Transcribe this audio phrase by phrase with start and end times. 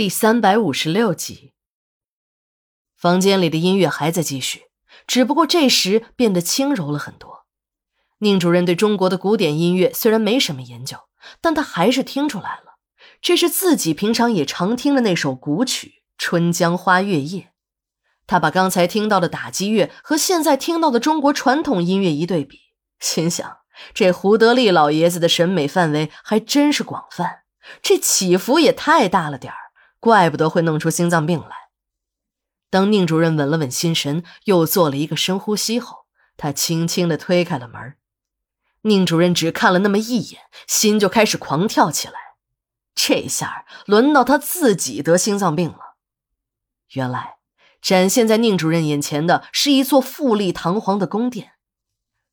[0.00, 1.52] 第三百五十六集，
[2.96, 4.62] 房间里的音乐还在继续，
[5.06, 7.44] 只不过这时变得轻柔了很多。
[8.20, 10.96] 宁主任对中国的古典音乐虽然没什么研究，
[11.42, 12.78] 但他还是听出来了，
[13.20, 17.42] 这是自己平常也常听的那首古曲《春江花月夜》。
[18.26, 22.58] 他把刚才听到的打击乐和现在听到的中国传统音乐一对比，
[23.00, 23.58] 心想：
[23.92, 27.42] 这胡德利老爷子的审美范围还真是广泛，
[27.82, 29.58] 这起伏也太大了点儿。
[30.00, 31.56] 怪不得会弄出心脏病来。
[32.70, 36.06] 当宁主任稳了稳心神，又做了一个深呼吸后，
[36.36, 37.94] 他轻轻地推开了门。
[38.82, 42.14] 宁主任只看了那么一眼，心就开始狂跳起来。
[42.94, 45.96] 这下轮到他自己得心脏病了。
[46.92, 47.36] 原来，
[47.82, 51.52] 展现在宁主任眼前的是一座富丽堂皇的宫殿。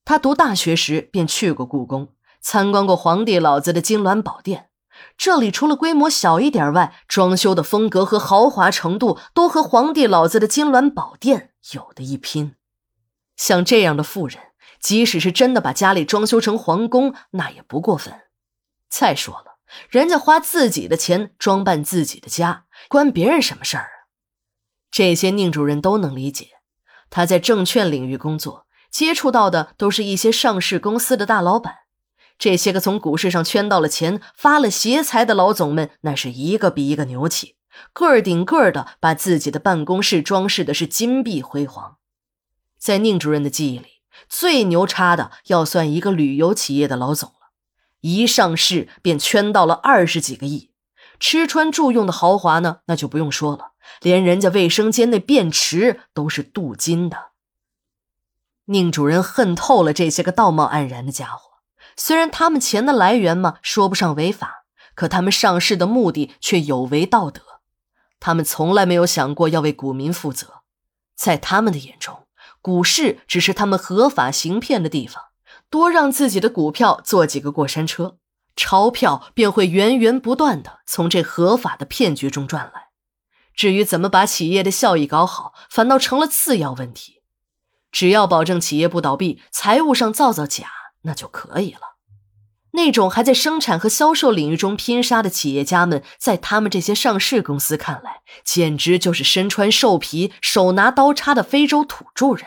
[0.06, 4.70] 他读大学时便去过故宫，参观过皇帝老子的金銮宝殿。
[5.18, 12.56] 这里除了规模小一点外，装修的风格和豪华程度都和皇帝老子的金銮宝殿有的一拼。
[13.36, 14.40] 像这样的富人，
[14.80, 18.14] 即使是真的把家里装修成皇宫，那也不过分。
[18.90, 19.58] 再说了，
[19.90, 24.08] 人家花自己的钱装扮自己的家，关别人什么事儿啊？
[24.90, 26.50] 这些宁主任都能理解。
[27.10, 31.87] 他在证券领域工作，接触到的都是一些上市公司的大老板。
[32.38, 37.56] 这些个从股市上圈到了钱、发了邪财的老总们，那是一个比一个牛气，
[37.94, 41.98] 个儿顶个儿的把自己的办公室装饰的是金碧辉煌。
[42.78, 43.88] 在宁主任的记忆里，
[44.30, 47.50] 最牛叉的要算一个旅游企业的老总了，
[48.02, 50.70] 一上市便圈到了二十几个亿，
[51.20, 53.72] 吃穿住用的豪华呢，那就不用说了，
[54.02, 57.32] 连人家卫生间那便池都是镀金的。
[58.66, 61.57] 宁主任恨透了这些个道貌岸然的家伙。
[61.98, 64.64] 虽然他们钱的来源嘛说不上违法，
[64.96, 67.42] 可他们上市的目的却有违道德。
[68.20, 70.62] 他们从来没有想过要为股民负责，
[71.16, 72.28] 在他们的眼中，
[72.62, 75.26] 股市只是他们合法行骗的地方。
[75.70, 78.18] 多让自己的股票做几个过山车，
[78.56, 82.88] 钞票便会源源不断的从这合法的骗局中赚来。
[83.54, 87.22] 至于怎么把企业的效益搞好，反倒成了次要问题。
[87.92, 90.72] 只要保证企业不倒闭，财务上造造假。
[91.08, 91.96] 那就可以了。
[92.74, 102.46] 那种还在生产和销售领域中拼杀的企业家们，在他们这些上市公司看来，简直就是身穿兽皮、手拿刀叉的非洲土著人。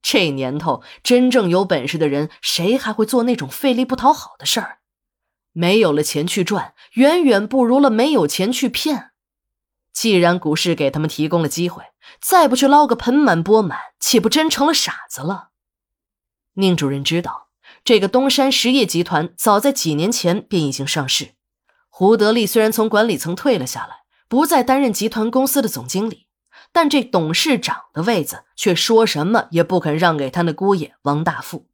[0.00, 4.78] 这年头，真正有本事的人，谁还会做那种费力不讨好的事儿？
[5.52, 9.10] 没有了钱去赚，远远不如了没有钱去骗。
[9.92, 11.84] 既然股市给他们提供了机会，
[12.20, 15.50] 再不去捞个盆满钵满，岂不真成了傻子了？
[16.54, 17.50] 宁主任知道。
[17.84, 21.30] 这个东山实业集团早在几年前便已经上市。
[21.88, 26.26] 胡德利虽然从管理层退了下来，不再担任集团公司的总经理，
[26.72, 31.66] 但这董事长的位子却说什么也不肯让给他那姑爷王大富。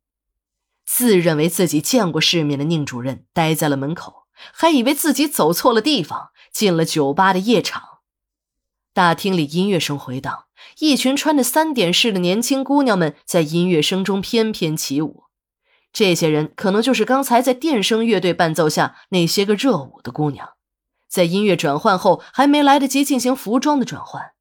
[0.86, 7.82] 自认为自己见过世面的宁主任待在了门口，还以为自己走错了地方，进了酒吧的夜场。
[8.94, 10.46] 大厅里音乐声回荡，
[10.78, 15.24] 一群穿着三点式的年轻姑娘们在音乐声中翩翩起舞。
[15.92, 20.50] 这些人可能就是刚才在电声乐队伴奏下那些个热舞的姑娘，
[21.08, 24.32] 在音乐转换后还没来得及进行服装的转换，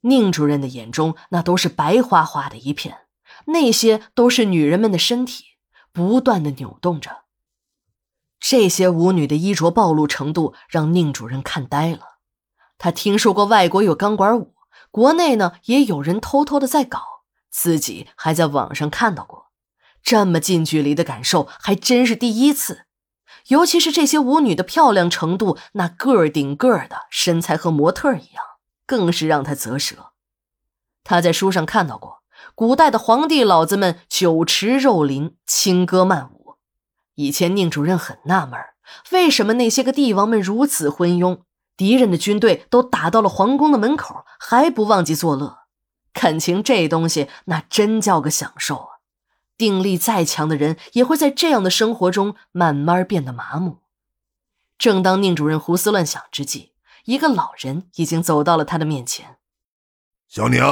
[0.00, 3.00] 宁主任的眼中那都是白花花的一片，
[3.46, 5.44] 那些都是女人们的身体，
[5.92, 7.24] 不断的扭动着。
[8.40, 12.16] 这些舞女的衣着暴露程度让宁主任看呆了。
[12.78, 14.54] 他听说过外国有钢管舞，
[14.90, 17.02] 国内呢也有人偷偷的在搞，
[17.50, 19.49] 自己还在网上看到过。
[20.02, 22.86] 这么近距离的感受还真是第一次，
[23.48, 28.44] 尤其是这些舞女的漂亮程度，那个儿顶个儿的身材和模特一样，
[28.86, 30.12] 更是让他啧舌。
[31.04, 32.22] 他在书上看到过，
[32.54, 36.56] 古代的皇帝老子们酒池肉林，轻歌曼舞。
[37.14, 38.58] 以前宁主任很纳闷，
[39.10, 41.40] 为什么那些个帝王们如此昏庸，
[41.76, 45.58] 敌人的军队都打到了皇宫的门口，还不忘记作乐？
[46.12, 48.89] 感情这东西，那真叫个享受！
[49.60, 53.80] 定力再强的人，也会在这样的生活中慢慢变得麻木。
[54.78, 56.72] 正当宁主任胡思乱想之际，
[57.04, 59.36] 一个老人已经走到了他的面前。
[60.26, 60.62] 小宁，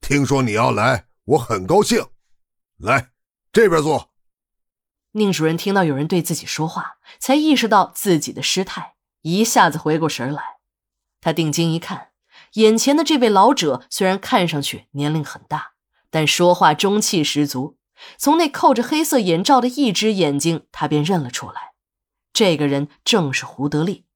[0.00, 2.06] 听说你要来，我很高兴。
[2.76, 3.10] 来，
[3.52, 4.12] 这边坐。
[5.14, 10.60] 宁主任听到有人对自己说话，才意识到自己的失态，一下子回过神来。
[11.20, 12.10] 他定睛一看，
[12.52, 15.72] 眼前的这位老者虽然看上去年龄很大，
[16.08, 17.79] 但说话中气十足。
[18.18, 21.72] 从那扣着黑色眼罩的一只眼睛，他便认了出来，
[22.32, 24.06] 这个人正是胡德利。